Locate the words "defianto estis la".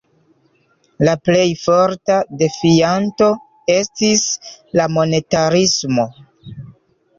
2.39-4.91